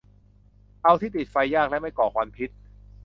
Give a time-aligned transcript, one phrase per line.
[0.83, 2.49] เอาที่ติดไฟยากและไม่ก่อควันพิษ